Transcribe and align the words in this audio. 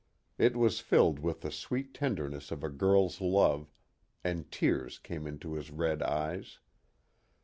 It 0.39 0.57
was 0.57 0.79
filled 0.79 1.19
with 1.19 1.41
the 1.41 1.51
sweet 1.51 1.93
tenderness 1.93 2.49
of 2.49 2.63
a 2.63 2.69
girl's 2.71 3.21
love, 3.21 3.69
and 4.23 4.51
tears 4.51 4.97
came 4.97 5.27
into 5.27 5.53
his 5.53 5.69
red 5.69 6.01
eyes. 6.01 6.57